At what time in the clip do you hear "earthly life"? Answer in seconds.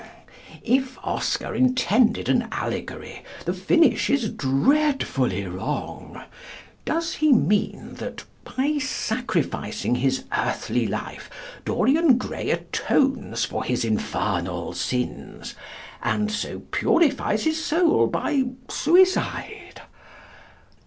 10.35-11.29